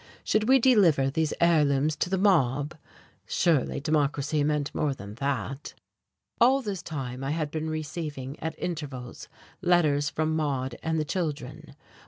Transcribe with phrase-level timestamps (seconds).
[0.23, 2.75] Should we deliver these heirlooms to the mob?
[3.27, 5.75] Surely Democracy meant more than that!
[6.39, 9.29] All this time I had been receiving, at intervals,
[9.61, 11.75] letters from Maude and the children.